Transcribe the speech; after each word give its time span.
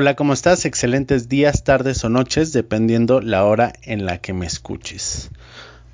Hola, 0.00 0.14
¿cómo 0.14 0.32
estás? 0.32 0.64
Excelentes 0.64 1.28
días, 1.28 1.64
tardes 1.64 2.04
o 2.04 2.08
noches, 2.08 2.52
dependiendo 2.52 3.20
la 3.20 3.44
hora 3.44 3.72
en 3.82 4.06
la 4.06 4.18
que 4.18 4.32
me 4.32 4.46
escuches. 4.46 5.30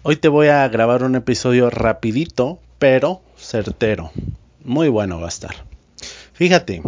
Hoy 0.03 0.17
te 0.17 0.29
voy 0.29 0.49
a 0.49 0.69
grabar 0.69 1.05
un 1.05 1.15
episodio 1.15 1.71
rapidito, 1.71 2.61
pero 2.79 3.23
certero. 3.39 4.13
Muy 4.63 4.91
bueno 4.91 5.21
va 5.21 5.25
a 5.25 5.31
estar. 5.31 5.55
Fíjate, 6.35 6.83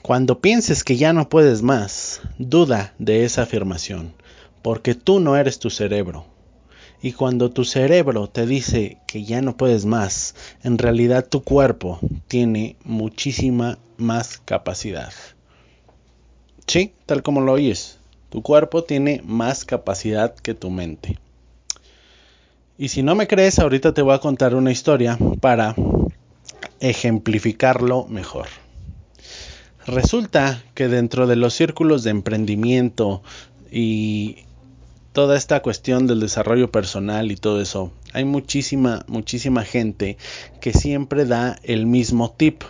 cuando 0.00 0.40
pienses 0.40 0.84
que 0.84 0.96
ya 0.96 1.12
no 1.12 1.28
puedes 1.28 1.60
más, 1.60 2.22
duda 2.38 2.94
de 2.98 3.26
esa 3.26 3.42
afirmación, 3.42 4.14
porque 4.62 4.94
tú 4.94 5.20
no 5.20 5.36
eres 5.36 5.58
tu 5.58 5.68
cerebro. 5.68 6.24
Y 7.02 7.12
cuando 7.12 7.50
tu 7.50 7.66
cerebro 7.66 8.26
te 8.26 8.46
dice 8.46 8.96
que 9.06 9.24
ya 9.24 9.42
no 9.42 9.58
puedes 9.58 9.84
más, 9.84 10.34
en 10.62 10.78
realidad 10.78 11.28
tu 11.28 11.42
cuerpo 11.42 12.00
tiene 12.26 12.76
muchísima 12.84 13.76
más 13.98 14.38
capacidad. 14.38 15.12
Sí, 16.70 16.92
tal 17.04 17.24
como 17.24 17.40
lo 17.40 17.54
oyes, 17.54 17.98
tu 18.28 18.42
cuerpo 18.42 18.84
tiene 18.84 19.22
más 19.24 19.64
capacidad 19.64 20.36
que 20.36 20.54
tu 20.54 20.70
mente. 20.70 21.18
Y 22.78 22.90
si 22.90 23.02
no 23.02 23.16
me 23.16 23.26
crees, 23.26 23.58
ahorita 23.58 23.92
te 23.92 24.02
voy 24.02 24.14
a 24.14 24.20
contar 24.20 24.54
una 24.54 24.70
historia 24.70 25.18
para 25.40 25.74
ejemplificarlo 26.78 28.06
mejor. 28.06 28.46
Resulta 29.84 30.62
que 30.74 30.86
dentro 30.86 31.26
de 31.26 31.34
los 31.34 31.54
círculos 31.54 32.04
de 32.04 32.10
emprendimiento 32.10 33.24
y 33.72 34.44
toda 35.12 35.36
esta 35.36 35.62
cuestión 35.62 36.06
del 36.06 36.20
desarrollo 36.20 36.70
personal 36.70 37.32
y 37.32 37.36
todo 37.36 37.60
eso, 37.60 37.90
hay 38.12 38.24
muchísima, 38.24 39.04
muchísima 39.08 39.64
gente 39.64 40.18
que 40.60 40.72
siempre 40.72 41.24
da 41.24 41.58
el 41.64 41.86
mismo 41.86 42.30
tip. 42.30 42.62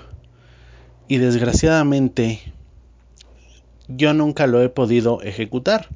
Y 1.06 1.18
desgraciadamente 1.18 2.40
yo 3.96 4.14
nunca 4.14 4.46
lo 4.46 4.62
he 4.62 4.68
podido 4.68 5.22
ejecutar. 5.22 5.88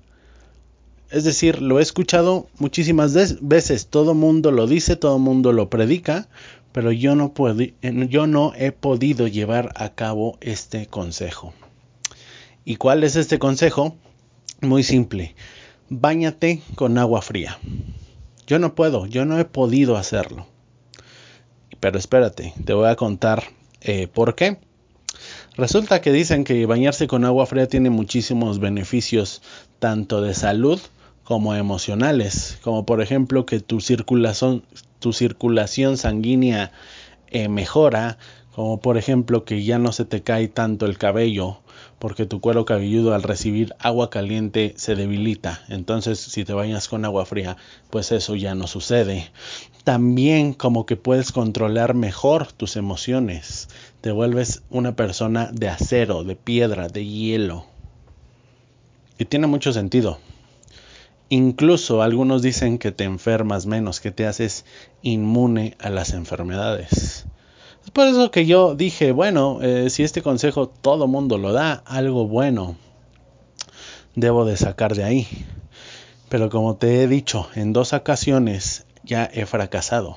Es 1.11 1.25
decir, 1.25 1.63
lo 1.63 1.79
he 1.79 1.83
escuchado 1.83 2.49
muchísimas 2.59 3.15
veces, 3.41 3.87
todo 3.87 4.15
mundo 4.15 4.51
lo 4.51 4.67
dice, 4.67 4.97
todo 4.97 5.19
mundo 5.19 5.53
lo 5.53 5.71
predica, 5.71 6.29
pero 6.73 6.91
yo 6.91 7.15
no, 7.15 7.33
yo 8.09 8.27
no 8.27 8.53
he 8.57 8.73
podido 8.73 9.29
llevar 9.29 9.73
a 9.77 9.91
cabo 9.91 10.39
este 10.41 10.87
consejo. 10.87 11.55
¿Y 12.65 12.77
cuál 12.77 13.05
es 13.05 13.15
este 13.15 13.39
consejo? 13.39 13.97
Muy 14.61 14.83
simple, 14.83 15.37
báñate 15.89 16.63
con 16.75 16.99
agua 16.99 17.23
fría. 17.23 17.59
Yo 18.47 18.59
no 18.59 18.75
puedo, 18.75 19.07
yo 19.07 19.25
no 19.25 19.39
he 19.39 19.45
podido 19.45 19.97
hacerlo. 19.97 20.47
Pero 21.81 21.99
espérate, 21.99 22.55
te 22.65 22.73
voy 22.73 22.89
a 22.89 22.97
contar 22.97 23.45
eh, 23.83 24.09
por 24.09 24.35
qué. 24.35 24.59
Resulta 25.57 26.01
que 26.01 26.11
dicen 26.11 26.43
que 26.43 26.67
bañarse 26.67 27.07
con 27.07 27.25
agua 27.25 27.47
fría 27.47 27.69
tiene 27.69 27.89
muchísimos 27.89 28.59
beneficios, 28.59 29.41
tanto 29.79 30.21
de 30.21 30.35
salud 30.35 30.81
como 31.23 31.55
emocionales, 31.55 32.59
como 32.63 32.85
por 32.85 33.01
ejemplo 33.01 33.47
que 33.47 33.61
tu 33.61 33.81
circulación, 33.81 34.65
tu 34.99 35.13
circulación 35.13 35.97
sanguínea 35.97 36.73
eh, 37.29 37.49
mejora, 37.49 38.19
como 38.55 38.81
por 38.81 38.97
ejemplo 38.97 39.45
que 39.45 39.65
ya 39.65 39.79
no 39.79 39.93
se 39.93 40.05
te 40.05 40.23
cae 40.23 40.47
tanto 40.47 40.87
el 40.87 40.97
cabello, 40.97 41.59
porque 41.99 42.25
tu 42.25 42.41
cuero 42.41 42.65
cabelludo 42.65 43.13
al 43.13 43.25
recibir 43.25 43.75
agua 43.81 44.11
caliente 44.11 44.75
se 44.77 44.95
debilita. 44.95 45.65
Entonces, 45.69 46.21
si 46.21 46.45
te 46.45 46.53
bañas 46.53 46.87
con 46.89 47.05
agua 47.05 47.27
fría, 47.27 47.57
pues 47.91 48.13
eso 48.13 48.37
ya 48.37 48.55
no 48.55 48.69
sucede. 48.69 49.31
También 49.83 50.53
como 50.53 50.87
que 50.87 50.97
puedes 50.97 51.33
controlar 51.33 51.95
mejor 51.95 52.53
tus 52.53 52.77
emociones. 52.77 53.69
Te 54.01 54.13
vuelves 54.13 54.63
una 54.71 54.95
persona 54.95 55.51
de 55.53 55.69
acero, 55.69 56.23
de 56.23 56.37
piedra, 56.37 56.89
de 56.89 57.05
hielo. 57.05 57.67
Y 59.19 59.25
tiene 59.25 59.49
mucho 59.49 59.73
sentido. 59.73 60.19
Incluso 61.29 62.03
algunos 62.03 62.43
dicen 62.43 62.79
que 62.79 62.93
te 62.93 63.03
enfermas 63.03 63.67
menos, 63.67 64.01
que 64.01 64.13
te 64.13 64.27
haces 64.27 64.65
inmune 65.03 65.77
a 65.81 65.91
las 65.91 66.13
enfermedades. 66.13 67.27
Es 67.85 67.91
por 67.91 68.07
eso 68.07 68.31
que 68.31 68.47
yo 68.47 68.75
dije, 68.75 69.13
bueno, 69.13 69.59
eh, 69.61 69.91
si 69.91 70.05
este 70.05 70.23
consejo 70.23 70.69
todo 70.69 71.07
mundo 71.07 71.37
lo 71.37 71.53
da, 71.53 71.83
algo 71.85 72.27
bueno 72.27 72.77
debo 74.15 74.47
de 74.47 74.57
sacar 74.57 74.95
de 74.95 75.05
ahí. 75.05 75.29
Pero 76.31 76.49
como 76.49 76.77
te 76.77 77.03
he 77.03 77.09
dicho, 77.09 77.47
en 77.55 77.75
dos 77.75 77.93
ocasiones 77.93 78.87
ya 79.03 79.29
he 79.31 79.45
fracasado. 79.45 80.17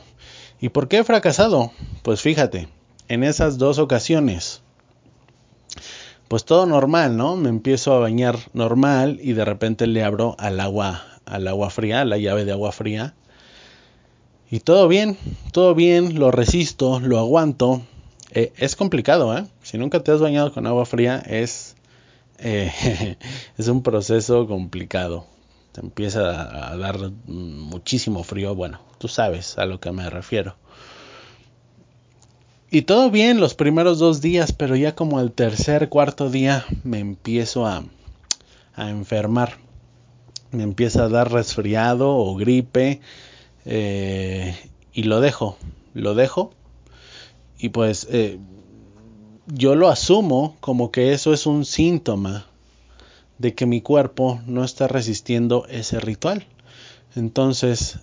¿Y 0.61 0.69
por 0.69 0.87
qué 0.87 0.99
he 0.99 1.03
fracasado? 1.03 1.71
Pues 2.03 2.21
fíjate, 2.21 2.69
en 3.09 3.25
esas 3.25 3.57
dos 3.57 3.79
ocasiones, 3.79 4.61
pues 6.29 6.45
todo 6.45 6.65
normal, 6.67 7.17
¿no? 7.17 7.35
Me 7.35 7.49
empiezo 7.49 7.93
a 7.93 7.99
bañar 7.99 8.37
normal 8.53 9.19
y 9.21 9.33
de 9.33 9.43
repente 9.43 9.87
le 9.87 10.05
abro 10.05 10.37
al 10.39 10.61
agua, 10.61 11.03
al 11.25 11.45
agua 11.49 11.69
fría, 11.69 12.05
la 12.05 12.17
llave 12.17 12.45
de 12.45 12.53
agua 12.53 12.71
fría 12.71 13.13
y 14.49 14.61
todo 14.61 14.87
bien, 14.87 15.17
todo 15.51 15.75
bien, 15.75 16.17
lo 16.17 16.31
resisto, 16.31 16.99
lo 17.01 17.19
aguanto. 17.19 17.81
Eh, 18.31 18.53
es 18.57 18.75
complicado, 18.75 19.37
¿eh? 19.37 19.45
Si 19.61 19.77
nunca 19.77 20.01
te 20.01 20.11
has 20.11 20.21
bañado 20.21 20.53
con 20.53 20.65
agua 20.67 20.85
fría, 20.85 21.19
es, 21.19 21.75
eh, 22.39 23.17
es 23.57 23.67
un 23.67 23.83
proceso 23.83 24.47
complicado. 24.47 25.25
Te 25.73 25.81
empieza 25.81 26.71
a 26.71 26.77
dar 26.77 27.11
muchísimo 27.25 28.23
frío. 28.23 28.55
Bueno, 28.55 28.79
tú 28.99 29.09
sabes 29.09 29.57
a 29.57 29.65
lo 29.65 29.79
que 29.79 29.91
me 29.91 30.09
refiero. 30.09 30.55
Y 32.71 32.83
todo 32.83 33.11
bien 33.11 33.39
los 33.39 33.53
primeros 33.53 33.99
dos 33.99 34.21
días, 34.21 34.53
pero 34.53 34.75
ya 34.75 34.95
como 34.95 35.19
el 35.19 35.31
tercer, 35.31 35.89
cuarto 35.89 36.29
día 36.29 36.65
me 36.83 36.99
empiezo 36.99 37.65
a, 37.65 37.83
a 38.75 38.89
enfermar. 38.89 39.57
Me 40.51 40.63
empieza 40.63 41.03
a 41.03 41.09
dar 41.09 41.31
resfriado 41.31 42.15
o 42.15 42.35
gripe 42.35 43.01
eh, 43.67 44.55
y 44.93 45.03
lo 45.03 45.21
dejo, 45.21 45.57
lo 45.93 46.15
dejo. 46.15 46.51
Y 47.59 47.69
pues 47.69 48.07
eh, 48.09 48.39
yo 49.47 49.75
lo 49.75 49.89
asumo 49.89 50.55
como 50.59 50.91
que 50.91 51.13
eso 51.13 51.33
es 51.33 51.45
un 51.45 51.65
síntoma 51.65 52.47
de 53.37 53.53
que 53.53 53.65
mi 53.65 53.81
cuerpo 53.81 54.41
no 54.47 54.63
está 54.63 54.87
resistiendo 54.87 55.65
ese 55.69 55.99
ritual. 55.99 56.45
Entonces 57.15 57.99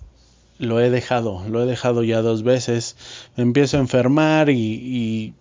lo 0.57 0.79
he 0.79 0.89
dejado, 0.89 1.43
lo 1.49 1.63
he 1.63 1.65
dejado 1.65 2.03
ya 2.03 2.21
dos 2.21 2.43
veces. 2.43 2.95
Empiezo 3.35 3.77
a 3.77 3.81
enfermar 3.81 4.49
y, 4.49 4.55
y 4.55 5.33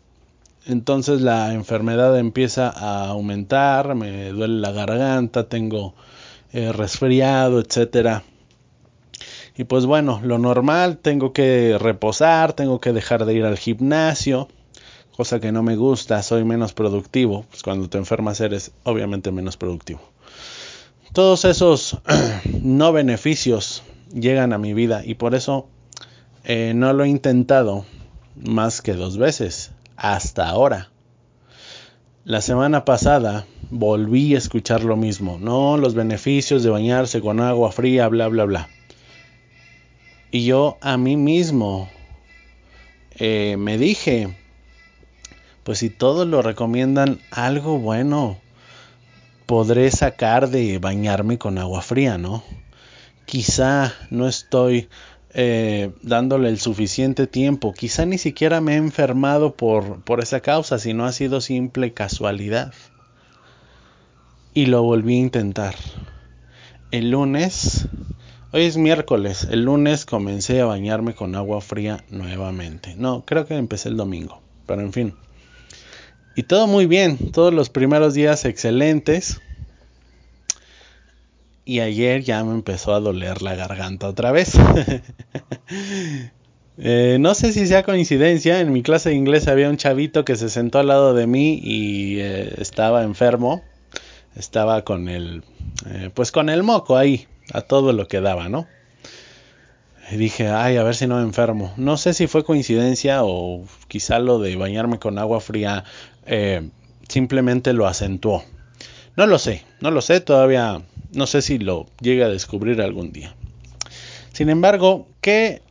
entonces 0.67 1.21
la 1.21 1.53
enfermedad 1.53 2.19
empieza 2.19 2.71
a 2.71 3.09
aumentar, 3.09 3.95
me 3.95 4.31
duele 4.31 4.61
la 4.61 4.73
garganta, 4.73 5.49
tengo 5.49 5.95
eh, 6.53 6.73
resfriado, 6.73 7.61
etcétera. 7.61 8.25
Y 9.57 9.65
pues 9.65 9.87
bueno, 9.87 10.21
lo 10.25 10.39
normal, 10.39 10.99
tengo 10.99 11.33
que 11.33 11.77
reposar, 11.79 12.55
tengo 12.55 12.81
que 12.81 12.93
dejar 12.93 13.25
de 13.25 13.35
ir 13.35 13.45
al 13.45 13.57
gimnasio, 13.57 14.49
cosa 15.17 15.39
que 15.39 15.53
no 15.53 15.63
me 15.63 15.77
gusta, 15.77 16.23
soy 16.23 16.45
menos 16.45 16.73
productivo. 16.73 17.45
Pues 17.51 17.63
cuando 17.63 17.89
te 17.89 17.99
enfermas 17.99 18.41
eres 18.41 18.73
obviamente 18.83 19.31
menos 19.31 19.57
productivo. 19.57 20.01
Todos 21.13 21.45
esos 21.45 21.99
no 22.63 22.93
beneficios 22.93 23.85
llegan 24.13 24.53
a 24.53 24.59
mi 24.59 24.75
vida 24.75 25.03
y 25.05 25.15
por 25.15 25.37
eso 25.37 25.69
eh, 26.43 26.73
no 26.75 26.93
lo 26.93 27.05
he 27.05 27.09
intentado 27.09 27.85
más 28.35 28.83
que 28.83 28.95
dos 28.95 29.19
veces 29.19 29.71
hasta 29.97 30.49
ahora. 30.49 30.91
La 32.25 32.41
semana 32.41 32.85
pasada 32.85 33.47
volví 33.71 34.35
a 34.35 34.39
escuchar 34.39 34.83
lo 34.83 34.97
mismo, 34.97 35.39
no 35.39 35.77
los 35.77 35.95
beneficios 35.95 36.65
de 36.65 36.71
bañarse 36.71 37.21
con 37.21 37.39
agua 37.41 37.71
fría, 37.71 38.09
bla, 38.09 38.27
bla, 38.27 38.45
bla. 38.45 38.69
Y 40.35 40.47
yo 40.47 40.79
a 40.81 40.97
mí 40.97 41.17
mismo 41.17 41.89
eh, 43.21 43.55
me 43.57 43.79
dije, 43.79 44.37
pues 45.63 45.79
si 45.79 45.91
todos 45.91 46.27
lo 46.27 46.43
recomiendan, 46.43 47.21
algo 47.31 47.79
bueno 47.79 48.41
podré 49.47 49.93
sacar 49.93 50.49
de 50.49 50.79
bañarme 50.79 51.39
con 51.39 51.57
agua 51.57 51.83
fría, 51.83 52.19
¿no? 52.19 52.43
Quizá 53.27 53.95
no 54.11 54.27
estoy 54.27 54.89
eh, 55.35 55.93
dándole 56.03 56.49
el 56.49 56.59
suficiente 56.59 57.29
tiempo. 57.29 57.73
Quizá 57.73 58.05
ni 58.05 58.19
siquiera 58.19 58.61
me 58.61 58.73
he 58.73 58.79
enfermado 58.79 59.55
por, 59.55 60.01
por 60.03 60.21
esa 60.21 60.41
causa, 60.41 60.81
sino 60.81 61.05
ha 61.05 61.13
sido 61.13 61.41
simple 61.41 61.93
casualidad. 61.93 62.75
Y 64.53 64.67
lo 64.67 64.83
volví 64.83 65.15
a 65.15 65.21
intentar. 65.21 65.77
El 66.91 67.13
lunes, 67.13 67.87
hoy 68.55 68.67
es 68.67 68.77
miércoles, 68.77 69.49
el 69.51 69.65
lunes 69.65 70.07
comencé 70.07 70.61
a 70.61 70.67
bañarme 70.67 71.13
con 71.15 71.35
agua 71.35 71.61
fría 71.61 72.05
nuevamente. 72.09 72.95
No, 72.97 73.25
creo 73.27 73.47
que 73.47 73.57
empecé 73.57 73.89
el 73.89 73.97
domingo, 73.97 74.41
pero 74.65 74.81
en 74.81 74.93
fin. 74.93 75.15
Y 76.37 76.45
todo 76.45 76.69
muy 76.69 76.87
bien, 76.87 77.33
todos 77.33 77.53
los 77.53 77.69
primeros 77.69 78.15
días 78.15 78.45
excelentes 78.45 79.41
y 81.65 81.81
ayer 81.81 82.23
ya 82.23 82.45
me 82.45 82.53
empezó 82.53 82.95
a 82.95 83.01
doler 83.01 83.43
la 83.43 83.57
garganta 83.57 84.09
otra 84.09 84.31
vez. 84.33 84.53
Eh, 86.77 87.19
no 87.21 87.37
sé 87.37 87.53
si 87.53 87.69
sea 87.69 87.85
coincidencia, 87.85 88.61
en 88.61 88.73
mi 88.73 88.83
clase 88.83 89.11
de 89.11 89.15
inglés 89.15 89.47
había 89.47 89.71
un 89.71 89.77
chavito 89.77 90.25
que 90.25 90.35
se 90.35 90.49
sentó 90.51 90.81
al 90.81 90.89
lado 90.89 91.15
de 91.15 91.29
mí 91.29 91.61
y 91.63 92.19
eh, 92.19 92.53
estaba 92.59 93.05
enfermo, 93.05 93.63
estaba 94.35 94.83
con 94.83 95.09
el, 95.09 95.45
eh, 95.87 96.11
pues 96.13 96.33
con 96.33 96.49
el 96.49 96.65
moco 96.65 96.97
ahí, 96.97 97.29
a 97.53 97.61
todo 97.63 97.93
lo 97.93 98.09
que 98.09 98.21
daba, 98.21 98.49
¿no? 98.49 98.67
Y 100.11 100.17
dije, 100.17 100.49
ay, 100.49 100.77
a 100.77 100.83
ver 100.83 100.95
si 100.95 101.07
no 101.07 101.17
me 101.17 101.23
enfermo. 101.23 101.73
No 101.77 101.97
sé 101.97 102.13
si 102.13 102.27
fue 102.27 102.45
coincidencia 102.45 103.25
o 103.25 103.65
quizá 103.89 104.19
lo 104.19 104.39
de 104.39 104.55
bañarme 104.57 104.99
con 104.99 105.19
agua 105.19 105.41
fría 105.41 105.85
simplemente 107.09 107.73
lo 107.73 107.87
acentuó. 107.87 108.45
No 109.17 109.27
lo 109.27 109.39
sé, 109.39 109.63
no 109.81 109.91
lo 109.91 110.03
sé, 110.03 110.21
todavía 110.21 110.83
no 111.13 111.27
sé 111.27 111.43
si 111.43 111.59
lo 111.59 111.87
llegue 112.01 112.25
a 112.25 112.29
descubrir 112.29 112.81
algún 112.83 113.13
día. 113.13 113.35
Sin 114.33 114.51
embargo, 114.51 115.07
¿qué, 115.21 115.63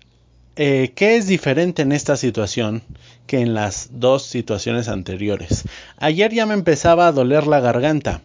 eh, 0.56 0.94
¿qué 0.96 1.18
es 1.18 1.28
diferente 1.28 1.82
en 1.82 1.92
esta 1.92 2.16
situación 2.16 2.82
que 3.28 3.40
en 3.42 3.54
las 3.54 3.90
dos 3.92 4.24
situaciones 4.24 4.88
anteriores? 4.88 5.66
Ayer 5.98 6.34
ya 6.34 6.46
me 6.46 6.54
empezaba 6.54 7.08
a 7.08 7.12
doler 7.12 7.46
la 7.46 7.60
garganta 7.60 8.22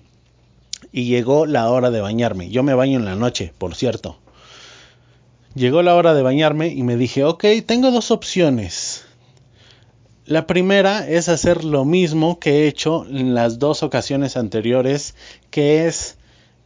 y 0.92 1.04
llegó 1.04 1.46
la 1.46 1.70
hora 1.70 1.90
de 1.90 2.00
bañarme. 2.00 2.50
Yo 2.50 2.62
me 2.62 2.74
baño 2.74 2.98
en 2.98 3.04
la 3.04 3.14
noche, 3.14 3.52
por 3.58 3.74
cierto. 3.74 4.18
Llegó 5.54 5.82
la 5.82 5.94
hora 5.94 6.14
de 6.14 6.22
bañarme 6.22 6.68
y 6.68 6.82
me 6.82 6.96
dije, 6.96 7.24
ok, 7.24 7.44
tengo 7.66 7.90
dos 7.90 8.10
opciones. 8.10 9.04
La 10.24 10.46
primera 10.46 11.08
es 11.08 11.28
hacer 11.28 11.64
lo 11.64 11.84
mismo 11.84 12.38
que 12.38 12.50
he 12.50 12.68
hecho 12.68 13.06
en 13.08 13.34
las 13.34 13.58
dos 13.58 13.82
ocasiones 13.82 14.36
anteriores, 14.36 15.14
que 15.50 15.86
es 15.86 16.18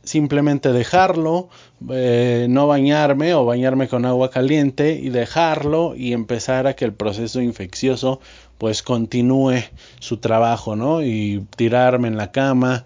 simplemente 0.03 0.73
dejarlo, 0.73 1.49
eh, 1.91 2.47
no 2.51 2.67
bañarme 2.67 3.35
o 3.35 3.45
bañarme 3.45 3.87
con 3.89 4.05
agua 4.05 4.31
caliente 4.31 4.99
y 5.01 5.11
dejarlo 5.11 5.95
y 5.97 6.13
empezar 6.13 6.67
a 6.67 6.75
que 6.75 6.85
el 6.85 6.93
proceso 6.93 7.41
infeccioso 7.41 8.21
pues 8.59 8.83
continúe 8.83 9.63
su 10.01 10.17
trabajo, 10.17 10.77
¿no? 10.77 11.03
Y 11.03 11.47
tirarme 11.57 12.09
en 12.09 12.17
la 12.17 12.33
cama, 12.33 12.85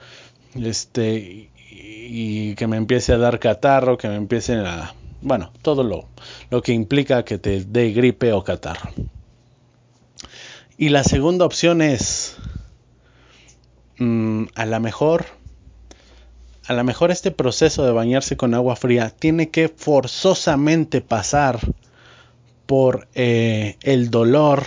este, 0.64 1.50
y, 1.70 2.55
que 2.55 2.67
me 2.67 2.76
empiece 2.76 3.12
a 3.12 3.19
dar 3.19 3.38
catarro, 3.38 3.99
que 3.99 4.08
me 4.08 4.17
empiece 4.17 4.55
a, 4.55 4.94
bueno, 5.20 5.53
todo 5.62 5.82
lo, 5.82 6.08
lo 6.50 6.62
que 6.62 6.73
implica 6.73 7.25
que 7.25 7.38
te 7.38 7.64
dé 7.64 7.93
gripe 7.93 8.32
o 8.32 8.44
catarro. 8.44 8.91
Y 10.79 10.91
la 10.91 11.05
segunda 11.05 11.47
opción 11.47 11.81
es, 11.81 12.37
mm, 13.99 14.44
a 14.55 14.67
lo 14.67 14.81
mejor, 14.81 15.26
a 16.67 16.75
lo 16.75 16.85
mejor 16.85 17.11
este 17.11 17.31
proceso 17.31 17.85
de 17.85 17.93
bañarse 17.93 18.37
con 18.37 18.53
agua 18.55 18.76
fría 18.76 19.11
tiene 19.11 19.50
que 19.50 19.69
forzosamente 19.69 21.00
pasar 21.00 21.61
por 22.67 23.08
eh, 23.14 23.76
el 23.82 24.11
dolor 24.11 24.64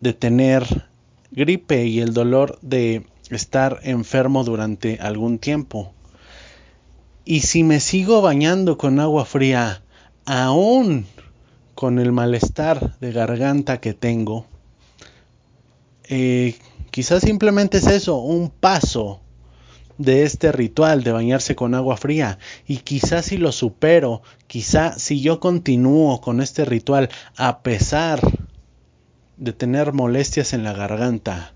de 0.00 0.12
tener 0.12 0.88
gripe 1.30 1.86
y 1.86 2.00
el 2.00 2.12
dolor 2.12 2.58
de 2.60 3.06
estar 3.30 3.80
enfermo 3.82 4.44
durante 4.44 4.98
algún 5.00 5.38
tiempo. 5.38 5.92
Y 7.24 7.40
si 7.40 7.64
me 7.64 7.80
sigo 7.80 8.20
bañando 8.20 8.76
con 8.76 9.00
agua 9.00 9.24
fría, 9.24 9.82
aún 10.26 11.06
con 11.74 11.98
el 11.98 12.12
malestar 12.12 12.98
de 12.98 13.12
garganta 13.12 13.80
que 13.80 13.94
tengo, 13.94 14.46
eh, 16.04 16.56
quizás 16.90 17.22
simplemente 17.22 17.78
es 17.78 17.86
eso, 17.86 18.16
un 18.18 18.50
paso 18.50 19.20
de 19.98 20.24
este 20.24 20.52
ritual 20.52 21.04
de 21.04 21.12
bañarse 21.12 21.54
con 21.54 21.74
agua 21.74 21.96
fría 21.96 22.38
y 22.66 22.78
quizás 22.78 23.26
si 23.26 23.36
lo 23.36 23.52
supero, 23.52 24.22
quizás 24.46 25.00
si 25.00 25.20
yo 25.20 25.40
continúo 25.40 26.20
con 26.20 26.40
este 26.40 26.64
ritual 26.64 27.08
a 27.36 27.62
pesar 27.62 28.20
de 29.36 29.52
tener 29.52 29.92
molestias 29.92 30.52
en 30.52 30.64
la 30.64 30.72
garganta, 30.72 31.54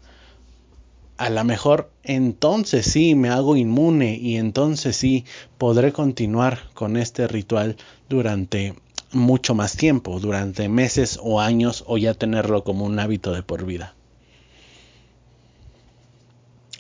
a 1.19 1.31
lo 1.31 1.45
mejor 1.45 1.91
entonces 2.05 2.87
sí 2.87 3.15
me 3.17 3.29
hago 3.29 3.57
inmune 3.57 4.17
y 4.17 4.37
entonces 4.37 4.97
sí 4.97 5.25
podré 5.59 5.93
continuar 5.93 6.61
con 6.75 6.97
este 6.97 7.27
ritual 7.27 7.77
durante 8.09 8.75
mucho 9.13 9.55
más 9.55 9.77
tiempo, 9.77 10.21
durante 10.21 10.69
meses 10.69 11.19
o 11.21 11.41
años 11.41 11.85
o 11.87 11.99
ya 11.99 12.15
tenerlo 12.15 12.63
como 12.63 12.85
un 12.85 12.99
hábito 12.99 13.33
de 13.33 13.43
por 13.43 13.67
vida. 13.67 13.95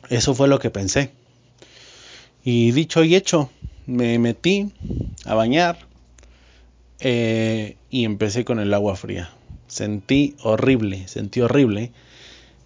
Eso 0.08 0.34
fue 0.34 0.48
lo 0.48 0.58
que 0.58 0.70
pensé. 0.70 1.10
Y 2.44 2.70
dicho 2.70 3.02
y 3.02 3.16
hecho, 3.16 3.50
me 3.86 4.18
metí 4.18 4.72
a 5.24 5.34
bañar 5.34 5.78
eh, 7.00 7.76
y 7.90 8.04
empecé 8.04 8.44
con 8.44 8.60
el 8.60 8.72
agua 8.72 8.94
fría. 8.94 9.30
Sentí 9.66 10.36
horrible, 10.42 11.08
sentí 11.08 11.40
horrible. 11.40 11.92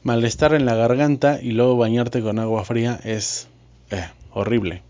Malestar 0.02 0.54
en 0.54 0.66
la 0.66 0.74
garganta 0.74 1.40
y 1.40 1.52
luego 1.52 1.76
bañarte 1.76 2.22
con 2.22 2.38
agua 2.38 2.64
fría 2.64 2.98
es 3.04 3.48
eh, 3.90 4.04
horrible. 4.32 4.82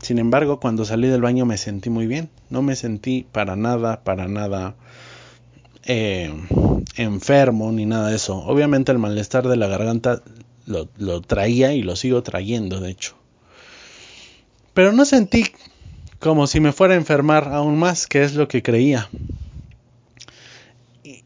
Sin 0.00 0.18
embargo, 0.18 0.60
cuando 0.60 0.84
salí 0.84 1.08
del 1.08 1.20
baño 1.20 1.44
me 1.46 1.56
sentí 1.56 1.90
muy 1.90 2.06
bien. 2.06 2.30
No 2.48 2.62
me 2.62 2.74
sentí 2.74 3.26
para 3.30 3.54
nada, 3.54 4.02
para 4.02 4.26
nada 4.28 4.74
eh, 5.84 6.32
enfermo 6.96 7.70
ni 7.72 7.86
nada 7.86 8.08
de 8.08 8.16
eso. 8.16 8.36
Obviamente 8.38 8.92
el 8.92 8.98
malestar 8.98 9.46
de 9.46 9.56
la 9.56 9.66
garganta 9.66 10.22
lo, 10.66 11.20
traía 11.20 11.74
y 11.74 11.82
lo 11.82 11.96
sigo 11.96 12.22
trayendo, 12.22 12.80
de 12.80 12.90
hecho. 12.90 13.14
Pero 14.74 14.92
no 14.92 15.04
sentí 15.04 15.46
como 16.18 16.46
si 16.46 16.60
me 16.60 16.72
fuera 16.72 16.94
a 16.94 16.96
enfermar 16.96 17.48
aún 17.52 17.78
más, 17.78 18.06
que 18.06 18.22
es 18.22 18.34
lo 18.34 18.48
que 18.48 18.62
creía. 18.62 19.08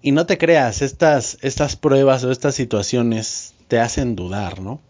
Y, 0.05 0.13
no 0.13 0.27
te 0.27 0.37
creas, 0.37 0.83
estas, 0.83 1.39
estas 1.41 1.77
pruebas 1.77 2.25
o 2.25 2.31
estas 2.31 2.55
situaciones 2.55 3.55
te 3.69 3.81
hacen 3.81 4.17
dudar, 4.17 4.61
¿no? 4.61 4.81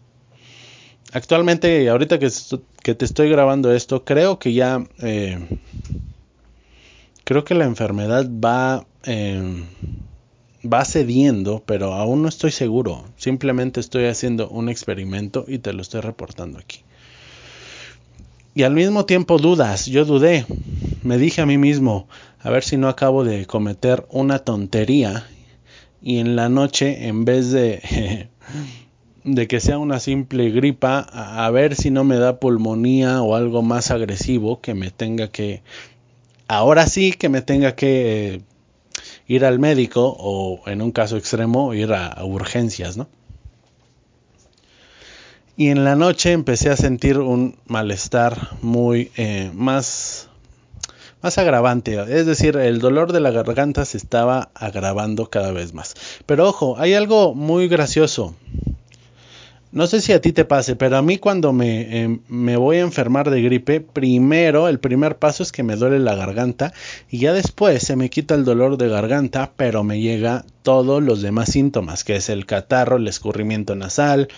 Actualmente, 1.13 1.87
ahorita 1.89 2.19
que, 2.19 2.29
que 2.83 2.95
te 2.95 3.05
estoy 3.05 3.29
grabando 3.29 3.73
esto, 3.73 4.03
creo 4.03 4.39
que 4.39 4.53
ya... 4.53 4.83
Eh, 5.01 5.39
creo 7.23 7.45
que 7.45 7.55
la 7.55 7.65
enfermedad 7.65 8.29
va... 8.29 8.85
Eh, 9.03 9.63
va 10.65 10.83
cediendo, 10.83 11.63
pero 11.65 11.93
aún 11.93 12.21
no 12.21 12.27
estoy 12.27 12.51
seguro. 12.51 13.05
Simplemente 13.17 13.79
estoy 13.79 14.05
haciendo 14.05 14.49
un 14.49 14.69
experimento 14.69 15.45
y 15.47 15.59
te 15.59 15.73
lo 15.73 15.81
estoy 15.81 16.01
reportando 16.01 16.57
aquí. 16.57 16.84
Y 18.55 18.63
al 18.63 18.73
mismo 18.73 19.05
tiempo 19.05 19.37
dudas, 19.37 19.85
yo 19.85 20.05
dudé. 20.05 20.45
Me 21.03 21.17
dije 21.17 21.41
a 21.41 21.45
mí 21.45 21.57
mismo, 21.57 22.07
a 22.39 22.49
ver 22.49 22.63
si 22.63 22.77
no 22.77 22.87
acabo 22.87 23.25
de 23.25 23.45
cometer 23.45 24.07
una 24.09 24.39
tontería 24.39 25.27
y 26.01 26.19
en 26.19 26.37
la 26.37 26.47
noche 26.47 27.07
en 27.07 27.25
vez 27.25 27.51
de 27.51 28.29
de 29.25 29.47
que 29.47 29.59
sea 29.59 29.77
una 29.77 29.99
simple 29.99 30.51
gripa, 30.51 30.99
a, 30.99 31.49
ver 31.51 31.75
si 31.75 31.91
no 31.91 32.05
me 32.05 32.15
da 32.15 32.39
pulmonía 32.39 33.21
o 33.23 33.35
algo 33.35 33.61
más 33.61 33.91
agresivo 33.91 34.61
que 34.61 34.73
me 34.73 34.89
tenga 34.89 35.27
que 35.27 35.61
ahora 36.47 36.87
sí 36.87 37.11
que 37.11 37.27
me 37.27 37.41
tenga 37.41 37.75
que 37.75 38.41
ir 39.27 39.43
al 39.43 39.59
médico 39.59 40.15
o 40.17 40.61
en 40.67 40.81
un 40.81 40.91
caso 40.91 41.17
extremo 41.17 41.73
ir 41.73 41.91
a, 41.91 42.23
urgencias, 42.23 42.95
¿no? 42.95 43.09
Y 45.57 45.69
en 45.69 45.85
la 45.85 45.95
noche 45.95 46.33
empecé 46.33 46.69
a 46.69 46.75
sentir 46.75 47.17
un 47.17 47.55
malestar 47.65 48.49
muy 48.61 49.09
eh, 49.15 49.51
más, 49.53 50.27
más 51.21 51.37
agravante. 51.37 51.97
Es 52.09 52.25
decir, 52.25 52.57
el 52.57 52.79
dolor 52.79 53.13
de 53.13 53.21
la 53.21 53.31
garganta 53.31 53.85
se 53.85 53.97
estaba 53.97 54.49
agravando 54.53 55.29
cada 55.29 55.53
vez 55.53 55.73
más. 55.73 55.95
Pero 56.25 56.49
ojo, 56.49 56.75
hay 56.77 56.93
algo 56.93 57.33
muy 57.33 57.69
gracioso. 57.69 58.35
No 59.71 59.87
sé 59.87 59.99
si 59.99 60.13
a 60.13 60.21
ti 60.21 60.31
te 60.31 60.45
pase, 60.45 60.77
pero 60.77 60.95
a 60.95 61.01
mí 61.01 61.17
cuando 61.17 61.51
me, 61.51 62.01
em, 62.01 62.19
me, 62.29 62.55
voy 62.55 62.77
a 62.77 62.81
enfermar 62.81 63.29
de 63.29 63.41
gripe, 63.41 63.81
primero, 63.81 64.69
el 64.69 64.79
primer 64.79 65.17
paso 65.17 65.43
es 65.43 65.51
que 65.51 65.63
me 65.63 65.75
duele 65.75 65.99
la 65.99 66.15
garganta 66.15 66.73
y 67.09 67.19
ya 67.19 67.33
después 67.33 67.83
se 67.83 67.97
me 67.97 68.09
quita 68.09 68.35
el 68.35 68.45
dolor 68.45 68.77
de 68.77 68.87
garganta, 68.87 69.51
pero 69.57 69.83
me 69.83 69.99
llega 69.99 70.45
todos 70.63 71.03
los 71.03 71.21
demás 71.21 71.51
síntomas, 71.51 72.05
que 72.05 72.15
es 72.15 72.29
el 72.29 72.45
catarro, 72.45 72.95
el 72.95 73.07
escurrimiento 73.09 73.75
nasal, 73.75 74.29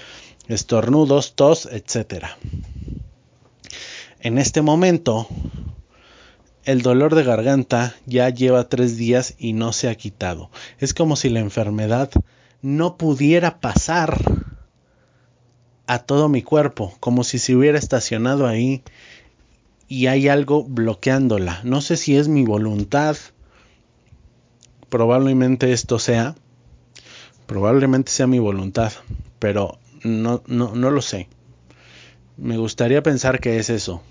estornudos, 0.47 1.35
tos, 1.35 1.67
etc. 1.71 2.25
En 4.19 4.37
este 4.37 4.61
momento, 4.61 5.27
el 6.63 6.81
dolor 6.81 7.15
de 7.15 7.23
garganta 7.23 7.95
ya 8.05 8.29
lleva 8.29 8.67
tres 8.67 8.97
días 8.97 9.35
y 9.37 9.53
no 9.53 9.73
se 9.73 9.89
ha 9.89 9.95
quitado. 9.95 10.49
Es 10.79 10.93
como 10.93 11.15
si 11.15 11.29
la 11.29 11.39
enfermedad 11.39 12.11
no 12.61 12.97
pudiera 12.97 13.59
pasar 13.59 14.19
a 15.87 15.99
todo 15.99 16.27
mi 16.27 16.41
cuerpo, 16.41 16.93
como 16.99 17.23
si 17.23 17.39
se 17.39 17.55
hubiera 17.55 17.79
estacionado 17.79 18.47
ahí 18.47 18.83
y 19.87 20.07
hay 20.07 20.27
algo 20.27 20.63
bloqueándola. 20.63 21.61
No 21.63 21.81
sé 21.81 21.95
si 21.95 22.17
es 22.17 22.27
mi 22.27 22.43
voluntad, 22.43 23.15
probablemente 24.89 25.71
esto 25.71 25.99
sea, 25.99 26.35
probablemente 27.45 28.11
sea 28.11 28.27
mi 28.27 28.39
voluntad, 28.39 28.91
pero 29.39 29.79
no, 30.03 30.43
no, 30.47 30.75
no 30.75 30.91
lo 30.91 31.01
sé. 31.01 31.27
Me 32.37 32.57
gustaría 32.57 33.01
pensar 33.03 33.39
que 33.39 33.57
es 33.57 33.69
eso. 33.69 34.01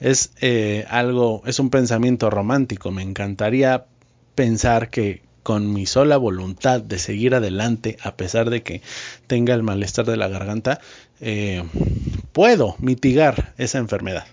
Es 0.00 0.32
eh, 0.40 0.86
algo, 0.88 1.42
es 1.46 1.58
un 1.58 1.70
pensamiento 1.70 2.30
romántico. 2.30 2.90
Me 2.90 3.02
encantaría 3.02 3.86
pensar 4.34 4.90
que 4.90 5.22
con 5.42 5.72
mi 5.72 5.86
sola 5.86 6.18
voluntad 6.18 6.82
de 6.82 6.98
seguir 6.98 7.34
adelante, 7.34 7.96
a 8.02 8.16
pesar 8.16 8.50
de 8.50 8.62
que 8.62 8.82
tenga 9.26 9.54
el 9.54 9.62
malestar 9.62 10.04
de 10.04 10.18
la 10.18 10.28
garganta, 10.28 10.80
eh, 11.20 11.64
puedo 12.32 12.76
mitigar 12.78 13.54
esa 13.56 13.78
enfermedad. 13.78 14.26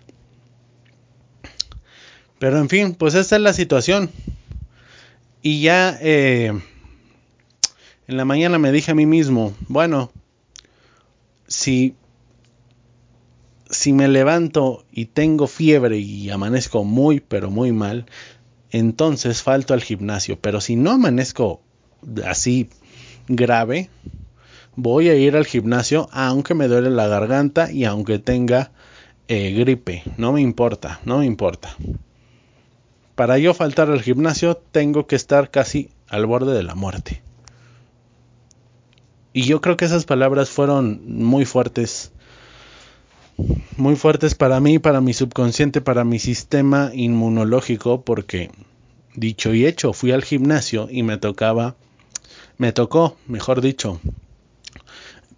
Pero 2.37 2.59
en 2.59 2.69
fin, 2.69 2.95
pues 2.95 3.15
esta 3.15 3.37
es 3.37 3.41
la 3.41 3.53
situación. 3.53 4.11
Y 5.41 5.61
ya 5.61 5.97
eh, 6.01 6.51
en 8.07 8.17
la 8.17 8.25
mañana 8.25 8.59
me 8.59 8.71
dije 8.71 8.91
a 8.91 8.95
mí 8.95 9.05
mismo, 9.05 9.55
bueno, 9.67 10.11
si, 11.55 11.95
si 13.69 13.93
me 13.93 14.09
levanto 14.09 14.85
y 14.91 15.05
tengo 15.05 15.47
fiebre 15.47 15.97
y 15.97 16.29
amanezco 16.29 16.83
muy, 16.83 17.21
pero 17.21 17.49
muy 17.49 17.71
mal, 17.71 18.05
entonces 18.71 19.41
falto 19.41 19.73
al 19.73 19.81
gimnasio. 19.81 20.37
Pero 20.39 20.59
si 20.59 20.75
no 20.75 20.91
amanezco 20.91 21.61
así 22.25 22.69
grave, 23.29 23.89
voy 24.75 25.07
a 25.07 25.15
ir 25.15 25.37
al 25.37 25.45
gimnasio 25.45 26.09
aunque 26.11 26.53
me 26.53 26.67
duele 26.67 26.89
la 26.89 27.07
garganta 27.07 27.71
y 27.71 27.85
aunque 27.85 28.19
tenga 28.19 28.71
eh, 29.29 29.51
gripe. 29.51 30.03
No 30.17 30.33
me 30.33 30.41
importa, 30.41 30.99
no 31.05 31.19
me 31.19 31.25
importa. 31.25 31.73
Para 33.15 33.37
yo 33.37 33.53
faltar 33.53 33.89
al 33.89 34.01
gimnasio 34.01 34.57
tengo 34.57 35.07
que 35.07 35.15
estar 35.15 35.51
casi 35.51 35.89
al 36.09 36.25
borde 36.25 36.53
de 36.53 36.63
la 36.63 36.75
muerte. 36.75 37.24
Y 39.35 39.41
yo 39.41 39.59
creo 39.59 39.75
que 39.75 39.83
esas 39.83 40.05
palabras 40.05 40.49
fueron 40.49 41.01
muy 41.05 41.43
fuertes. 41.43 42.13
Muy 43.75 43.97
fuertes 43.97 44.33
para 44.33 44.61
mí, 44.61 44.79
para 44.79 45.01
mi 45.01 45.13
subconsciente, 45.13 45.81
para 45.81 46.05
mi 46.05 46.19
sistema 46.19 46.91
inmunológico, 46.93 48.03
porque 48.03 48.49
dicho 49.13 49.53
y 49.53 49.65
hecho, 49.65 49.91
fui 49.91 50.13
al 50.13 50.23
gimnasio 50.23 50.87
y 50.89 51.03
me 51.03 51.17
tocaba, 51.17 51.75
me 52.57 52.71
tocó, 52.71 53.17
mejor 53.27 53.59
dicho, 53.59 53.99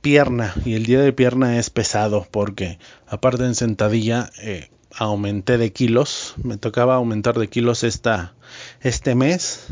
pierna. 0.01 0.53
Y 0.63 0.75
el 0.75 0.85
día 0.85 1.01
de 1.01 1.11
pierna 1.11 1.57
es 1.57 1.71
pesado 1.71 2.27
porque 2.29 2.77
aparte 3.07 3.45
en 3.45 3.55
sentadilla 3.55 4.29
eh, 4.43 4.69
aumenté 4.95 5.57
de 5.57 5.73
kilos. 5.73 6.35
Me 6.43 6.57
tocaba 6.57 6.93
aumentar 6.93 7.39
de 7.39 7.47
kilos 7.47 7.83
esta, 7.83 8.35
este 8.79 9.15
mes. 9.15 9.65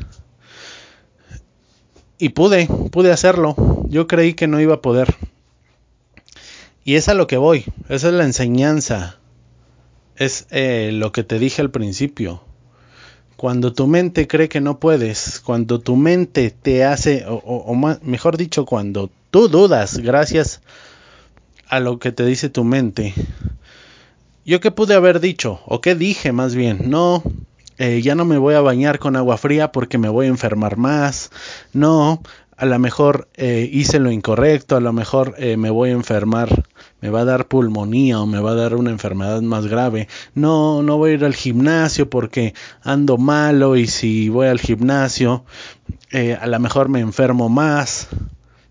Y 2.18 2.30
pude, 2.30 2.68
pude 2.92 3.12
hacerlo. 3.12 3.56
Yo 3.90 4.08
creí 4.08 4.34
que 4.34 4.48
no 4.48 4.60
iba 4.62 4.76
a 4.76 4.82
poder. 4.82 5.16
Y 6.84 6.96
es 6.96 7.10
a 7.10 7.14
lo 7.14 7.28
que 7.28 7.38
voy. 7.38 7.66
Esa 7.90 8.08
es 8.08 8.14
la 8.14 8.24
enseñanza. 8.24 9.20
Es 10.16 10.48
eh, 10.52 10.92
lo 10.94 11.12
que 11.12 11.24
te 11.24 11.40
dije 11.40 11.62
al 11.62 11.72
principio. 11.72 12.42
Cuando 13.36 13.74
tu 13.74 13.88
mente 13.88 14.28
cree 14.28 14.48
que 14.48 14.62
no 14.62 14.80
puedes, 14.80 15.42
cuando 15.42 15.82
tu 15.82 15.98
mente 15.98 16.52
te 16.52 16.86
hace, 16.86 17.26
o, 17.28 17.76
mejor 18.02 18.38
dicho, 18.38 18.66
cuando 18.66 19.10
tú 19.30 19.50
dudas 19.50 19.98
gracias 19.98 20.62
a 21.68 21.82
lo 21.82 22.00
que 22.00 22.14
te 22.14 22.26
dice 22.26 22.50
tu 22.50 22.64
mente. 22.64 23.14
¿Yo 24.46 24.62
qué 24.62 24.72
pude 24.72 24.94
haber 24.94 25.20
dicho? 25.20 25.60
¿O 25.66 25.82
qué 25.82 25.96
dije 25.96 26.32
más 26.32 26.56
bien? 26.56 26.90
No, 26.90 27.24
eh, 27.78 28.02
ya 28.02 28.16
no 28.16 28.26
me 28.26 28.38
voy 28.38 28.56
a 28.56 28.62
bañar 28.62 29.00
con 29.00 29.16
agua 29.16 29.38
fría 29.38 29.72
porque 29.72 29.98
me 29.98 30.10
voy 30.10 30.28
a 30.28 30.30
enfermar 30.30 30.78
más. 30.78 31.32
No, 31.74 32.22
a 32.58 32.66
lo 32.66 32.80
mejor 32.80 33.28
eh, 33.36 33.70
hice 33.72 34.00
lo 34.00 34.12
incorrecto, 34.12 34.78
a 34.78 34.80
lo 34.80 34.94
mejor 34.94 35.36
eh, 35.38 35.58
me 35.58 35.70
voy 35.70 35.90
a 35.90 35.94
enfermar, 35.94 36.64
me 37.02 37.10
va 37.10 37.22
a 37.22 37.26
dar 37.26 37.48
pulmonía 37.48 38.22
o 38.22 38.26
me 38.26 38.40
va 38.40 38.52
a 38.52 38.56
dar 38.56 38.76
una 38.76 38.92
enfermedad 38.92 39.42
más 39.42 39.68
grave. 39.68 40.08
No, 40.36 40.82
no 40.82 40.98
voy 40.98 41.12
a 41.12 41.14
ir 41.16 41.26
al 41.26 41.36
gimnasio 41.36 42.10
porque 42.10 42.54
ando 42.82 43.18
malo 43.18 43.76
y 43.76 43.88
si 43.88 44.30
voy 44.30 44.48
al 44.48 44.60
gimnasio 44.60 45.44
eh, 46.12 46.38
a 46.40 46.48
lo 46.48 46.60
mejor 46.60 46.88
me 46.88 47.02
enfermo 47.02 47.50
más. 47.50 48.08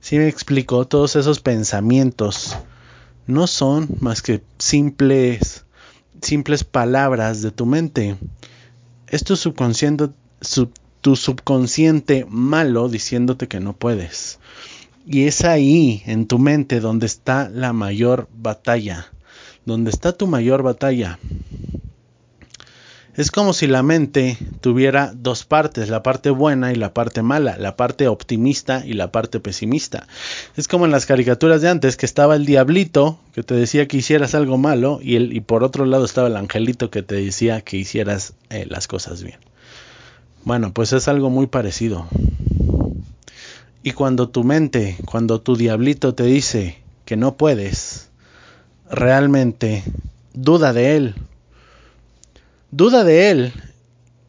Si 0.01 0.17
me 0.17 0.29
explico, 0.29 0.87
todos 0.87 1.17
esos 1.17 1.41
pensamientos 1.41 2.57
no 3.27 3.47
son 3.47 3.89
más 4.01 4.23
que 4.23 4.43
simples, 4.59 5.67
simples 6.23 6.65
palabras 6.65 7.43
de 7.43 7.51
tu 7.51 7.67
mente. 7.67 8.17
Esto 9.09 9.37
subconsciente, 9.37 10.09
sub, 10.41 10.73
tu 11.01 11.17
subconsciente 11.17 12.27
malo 12.29 12.89
diciéndote 12.89 13.47
que 13.49 13.61
no 13.61 13.75
puedes. 13.75 14.39
Y 15.07 15.25
es 15.25 15.45
ahí, 15.45 16.03
en 16.07 16.27
tu 16.27 16.39
mente, 16.39 16.81
donde 16.81 17.07
está 17.07 17.51
la 17.51 17.73
mayor 17.75 18.29
batalla. 18.35 19.13
Donde 19.67 19.91
está 19.91 20.13
tu 20.13 20.27
mayor 20.27 20.63
batalla. 20.63 21.19
Es 23.17 23.31
como 23.31 23.53
si 23.53 23.69
la 23.69 23.85
mente 23.85 24.37
tuviera 24.61 25.13
dos 25.15 25.45
partes, 25.45 25.89
la 25.89 26.03
parte 26.03 26.31
buena 26.31 26.73
y 26.73 26.75
la 26.75 26.93
parte 26.93 27.23
mala, 27.23 27.57
la 27.59 27.77
parte 27.77 28.09
optimista 28.09 28.83
y 28.85 28.95
la 28.95 29.13
parte 29.13 29.39
pesimista. 29.39 30.09
Es 30.57 30.67
como 30.67 30.85
en 30.85 30.91
las 30.91 31.07
caricaturas 31.07 31.63
de 31.63 31.69
antes, 31.69 31.97
que 31.97 32.07
estaba 32.07 32.35
el 32.35 32.45
diablito 32.45 33.21
que 33.33 33.45
te 33.45 33.55
decía 33.55 33.87
que 33.87 33.99
hicieras 33.99 34.35
algo 34.35 34.59
malo 34.59 34.99
y, 35.01 35.15
el, 35.15 35.33
y 35.33 35.41
por 35.41 35.63
otro 35.63 35.87
lado 35.87 36.05
estaba 36.05 36.27
el 36.27 36.37
angelito 36.37 36.91
que 36.91 37.03
te 37.03 37.15
decía 37.15 37.61
que 37.61 37.77
hicieras 37.77 38.33
eh, 38.51 38.67
las 38.69 38.89
cosas 38.89 39.23
bien. 39.23 39.39
Bueno, 40.43 40.73
pues 40.73 40.93
es 40.93 41.07
algo 41.07 41.31
muy 41.31 41.47
parecido. 41.47 42.09
Y 43.85 43.93
cuando 43.93 44.29
tu 44.29 44.43
mente, 44.43 44.97
cuando 45.05 45.41
tu 45.41 45.57
diablito 45.57 46.15
te 46.15 46.25
dice 46.25 46.79
que 47.05 47.17
no 47.17 47.37
puedes, 47.37 48.09
realmente 48.91 49.85
duda 50.33 50.73
de 50.73 50.97
él. 50.97 51.15
Duda 52.77 53.05
de 53.05 53.31
él 53.31 53.53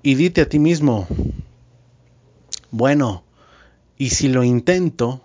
y 0.03 0.13
dite 0.13 0.41
a 0.41 0.47
ti 0.47 0.59
mismo, 0.59 1.07
bueno, 2.69 3.23
¿y 3.97 4.11
si 4.11 4.27
lo 4.27 4.43
intento? 4.43 5.19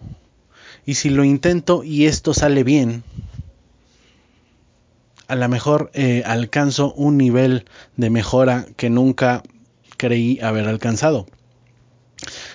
¿Y 0.87 0.95
si 0.95 1.11
lo 1.11 1.23
intento 1.23 1.85
y 1.85 2.07
esto 2.07 2.33
sale 2.33 2.65
bien? 2.65 3.05
A 5.29 5.37
lo 5.37 5.47
mejor 5.51 5.91
eh, 5.93 6.23
alcanzo 6.25 6.95
un 6.95 7.19
nivel 7.19 7.67
de 7.99 8.09
mejora 8.09 8.65
que 8.79 8.89
nunca 8.89 9.43
creí 9.99 10.41
haber 10.41 10.67
alcanzado. 10.67 11.27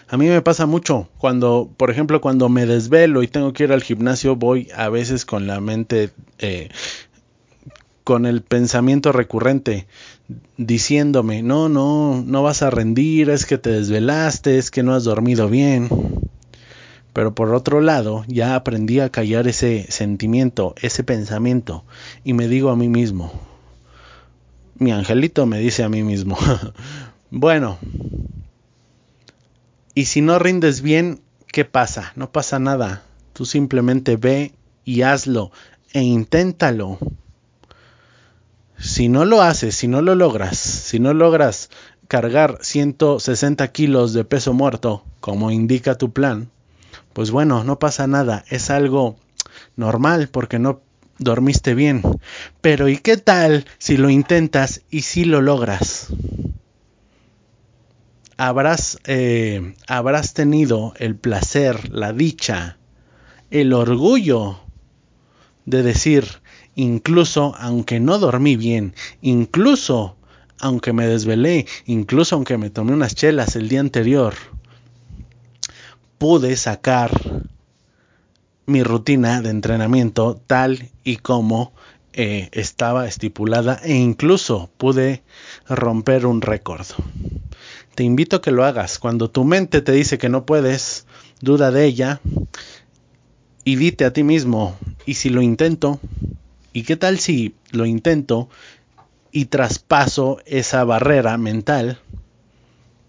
A 0.08 0.18
mí 0.18 0.26
me 0.26 0.42
pasa 0.42 0.66
mucho 0.66 1.10
cuando, 1.20 1.70
por 1.78 1.92
ejemplo, 1.92 2.22
cuando 2.22 2.50
me 2.50 2.66
desvelo 2.66 3.22
y 3.22 3.28
tengo 3.28 3.54
que 3.54 3.66
ir 3.66 3.72
al 3.72 3.84
gimnasio, 3.84 4.36
voy 4.36 4.70
a 4.76 4.90
veces 4.90 5.26
con 5.26 5.46
la 5.46 5.62
mente, 5.62 6.10
eh, 6.40 6.70
con 8.04 8.26
el 8.26 8.42
pensamiento 8.42 9.12
recurrente, 9.12 9.88
diciéndome, 10.58 11.44
no, 11.44 11.70
no, 11.70 12.24
no 12.26 12.44
vas 12.44 12.62
a 12.62 12.70
rendir, 12.70 13.30
es 13.30 13.46
que 13.46 13.58
te 13.58 13.70
desvelaste, 13.70 14.58
es 14.58 14.72
que 14.72 14.84
no 14.84 14.94
has 14.94 15.04
dormido 15.04 15.50
bien. 15.50 15.90
Pero 17.14 17.34
por 17.34 17.54
otro 17.54 17.80
lado, 17.80 18.26
ya 18.28 18.56
aprendí 18.56 19.00
a 19.00 19.10
callar 19.10 19.48
ese 19.48 19.86
sentimiento, 19.90 20.76
ese 20.82 21.04
pensamiento, 21.04 21.86
y 22.24 22.34
me 22.34 22.48
digo 22.48 22.70
a 22.70 22.76
mí 22.76 22.90
mismo, 22.90 23.32
Mi 24.78 24.92
angelito 24.92 25.46
me 25.46 25.60
dice 25.60 25.84
a 25.84 25.90
mí 25.90 26.04
mismo. 26.04 26.38
bueno. 27.32 27.78
Y 29.94 30.06
si 30.06 30.20
no 30.20 30.38
rindes 30.38 30.82
bien, 30.82 31.22
¿qué 31.48 31.64
pasa? 31.64 32.12
No 32.18 32.34
pasa 32.34 32.60
nada. 32.60 33.04
Tú 33.32 33.46
simplemente 33.46 34.18
ve 34.18 34.52
y 34.84 35.04
hazlo 35.04 35.52
e 35.94 36.02
inténtalo. 36.02 36.98
Si 38.78 39.10
no 39.10 39.26
lo 39.26 39.42
haces, 39.42 39.76
si 39.76 39.88
no 39.88 40.02
lo 40.02 40.16
logras, 40.16 40.58
si 40.58 41.00
no 41.00 41.14
logras 41.14 41.70
cargar 42.08 42.60
160 42.62 43.72
kilos 43.72 44.14
de 44.14 44.26
peso 44.26 44.54
muerto, 44.54 45.04
como 45.20 45.52
indica 45.52 45.98
tu 45.98 46.12
plan, 46.12 46.52
pues 47.14 47.32
bueno, 47.32 47.64
no 47.64 47.80
pasa 47.80 48.08
nada, 48.08 48.44
es 48.50 48.70
algo 48.70 49.16
normal 49.76 50.30
porque 50.30 50.60
no 50.60 50.82
dormiste 51.18 51.74
bien. 51.74 52.02
Pero 52.62 52.90
¿y 52.90 52.98
qué 52.98 53.18
tal 53.18 53.66
si 53.78 53.98
lo 53.98 54.10
intentas 54.10 54.82
y 54.90 55.02
si 55.02 55.26
lo 55.26 55.42
logras? 55.42 56.08
Habrás, 58.38 59.00
eh, 59.06 59.76
habrás 59.88 60.34
tenido 60.34 60.94
el 60.98 61.16
placer, 61.16 61.90
la 61.94 62.12
dicha, 62.12 62.78
el 63.50 63.72
orgullo 63.72 64.60
de 65.66 65.84
decir, 65.84 66.26
incluso 66.76 67.56
aunque 67.58 68.00
no 68.00 68.20
dormí 68.20 68.56
bien, 68.56 68.94
incluso 69.22 70.18
aunque 70.60 70.94
me 70.94 71.08
desvelé, 71.08 71.66
incluso 71.86 72.36
aunque 72.36 72.58
me 72.58 72.70
tomé 72.70 72.94
unas 72.94 73.16
chelas 73.16 73.56
el 73.56 73.68
día 73.68 73.80
anterior, 73.80 74.34
pude 76.18 76.56
sacar 76.56 77.12
mi 78.66 78.84
rutina 78.84 79.42
de 79.42 79.50
entrenamiento 79.50 80.42
tal 80.48 80.90
y 81.04 81.18
como 81.18 81.74
eh, 82.14 82.50
estaba 82.54 83.08
estipulada 83.08 83.80
e 83.84 83.94
incluso 83.94 84.72
pude 84.78 85.24
romper 85.68 86.26
un 86.26 86.42
récord. 86.42 86.86
Te 87.94 88.04
invito 88.04 88.38
a 88.38 88.42
que 88.42 88.52
lo 88.52 88.66
hagas. 88.66 89.00
Cuando 89.00 89.30
tu 89.30 89.44
mente 89.44 89.82
te 89.82 89.92
dice 89.92 90.18
que 90.18 90.30
no 90.30 90.46
puedes, 90.46 91.06
duda 91.42 91.72
de 91.72 91.86
ella 91.86 92.22
y 93.64 93.76
dite 93.76 94.06
a 94.06 94.14
ti 94.14 94.24
mismo, 94.24 94.78
¿y 95.06 95.16
si 95.16 95.30
lo 95.30 95.42
intento? 95.42 96.00
¿Y 96.76 96.84
qué 96.84 96.96
tal 96.96 97.18
si 97.18 97.56
lo 97.72 97.88
intento 97.88 98.50
y 99.32 99.46
traspaso 99.46 100.42
esa 100.46 100.84
barrera 100.84 101.40
mental? 101.40 101.98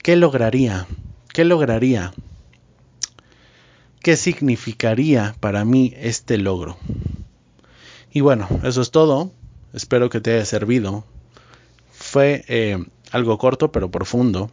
¿Qué 0.03 0.17
lograría? 0.17 0.87
¿Qué 1.35 1.45
lograría? 1.45 2.15
qué 4.07 4.17
significaría 4.17 5.35
para 5.41 5.65
mí 5.65 5.93
este 5.97 6.39
logro. 6.39 6.77
Y 8.13 8.21
bueno, 8.21 8.47
eso 8.63 8.81
es 8.81 8.93
todo. 8.93 9.33
Espero 9.75 10.11
que 10.11 10.21
te 10.21 10.33
haya 10.33 10.45
servido. 10.45 11.05
Fue 11.91 12.45
eh, 12.47 12.79
algo 13.11 13.37
corto 13.37 13.73
pero 13.73 13.91
profundo. 13.91 14.49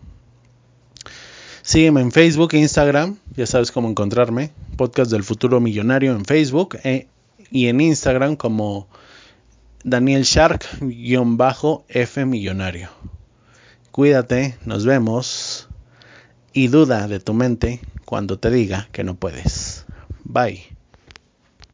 Sígueme 1.62 2.01
en 2.01 2.12
Facebook 2.12 2.55
e 2.55 2.58
Instagram, 2.58 3.20
ya 3.36 3.46
sabes 3.46 3.72
cómo 3.72 3.88
encontrarme. 3.88 4.50
Podcast 4.75 5.12
del 5.12 5.24
futuro 5.24 5.60
millonario 5.60 6.13
en 6.13 6.25
Facebook 6.25 6.79
eh, 6.84 7.05
y 7.51 7.67
en 7.67 7.81
Instagram 7.81 8.35
como 8.35 8.88
Daniel 9.83 10.23
Shark-F 10.23 10.65
millonario. 12.25 12.89
Cuídate, 13.91 14.57
nos 14.65 14.85
vemos 14.85 15.67
y 16.53 16.67
duda 16.67 17.07
de 17.07 17.19
tu 17.19 17.33
mente 17.33 17.79
cuando 18.05 18.39
te 18.39 18.50
diga 18.50 18.88
que 18.91 19.03
no 19.03 19.15
puedes. 19.15 19.85
Bye. 20.23 20.72